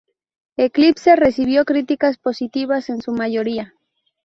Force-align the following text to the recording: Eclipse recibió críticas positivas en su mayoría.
Eclipse 0.57 1.15
recibió 1.15 1.63
críticas 1.63 2.17
positivas 2.17 2.89
en 2.89 3.03
su 3.03 3.11
mayoría. 3.11 3.75